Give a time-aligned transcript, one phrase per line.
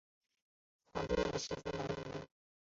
[0.95, 2.21] 环境也十分的恶劣